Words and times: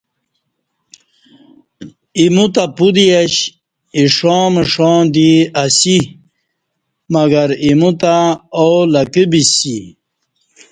ایموُ 2.19 2.45
تہ 2.53 2.63
پُت 2.75 2.95
یش، 3.09 3.33
ایݜاݩ 3.97 4.49
مݜاݩ 4.53 5.03
دی 5.13 5.31
اسی، 5.63 5.97
مگر 7.13 7.49
ایمو 7.63 7.91
تہ 8.01 8.15
او 8.59 8.69
لکہ 8.93 9.23
بسیسی۔ 9.31 9.77